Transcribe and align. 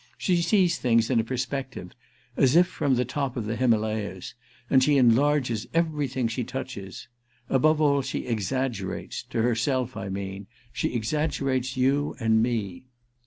She 0.17 0.41
sees 0.41 0.79
things 0.79 1.11
in 1.11 1.19
a 1.19 1.23
perspective—as 1.23 2.55
if 2.55 2.65
from 2.65 2.95
the 2.95 3.05
top 3.05 3.37
of 3.37 3.45
the 3.45 3.55
Himalayas—and 3.55 4.83
she 4.83 4.97
enlarges 4.97 5.67
everything 5.75 6.27
she 6.27 6.43
touches. 6.43 7.07
Above 7.51 7.79
all 7.79 8.01
she 8.01 8.25
exaggerates—to 8.25 9.43
herself, 9.43 9.95
I 9.95 10.09
mean. 10.09 10.47
She 10.73 10.95
exaggerates 10.95 11.77
you 11.77 12.15
and 12.19 12.41
me!" 12.41 12.85